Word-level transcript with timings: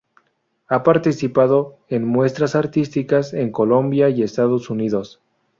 Ha 0.67 0.81
participado 0.81 1.77
en 1.87 2.07
muestras 2.07 2.55
artísticas 2.55 3.35
en 3.35 3.51
Colombia 3.51 4.09
y 4.09 4.23
Estados 4.23 4.71
Unidos. 4.71 5.21